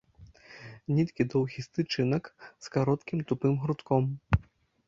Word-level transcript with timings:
Ніткі 0.99 1.27
доўгіх 1.33 1.65
тычынак 1.79 2.23
з 2.69 2.73
кароткім 2.77 3.19
тупым 3.33 3.53
грудком. 3.67 4.09